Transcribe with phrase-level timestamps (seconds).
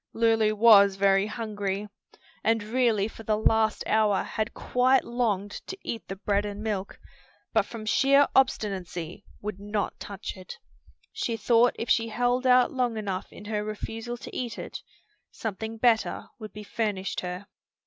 [0.13, 1.87] Lulu was very hungry,
[2.43, 6.99] and really for the last hour had quite longed to eat the bread and milk,
[7.53, 10.55] but from sheer obstinacy would not touch it.
[11.13, 14.79] She thought if she held out long enough in her refusal to eat it,
[15.29, 17.45] something better would be furnished her.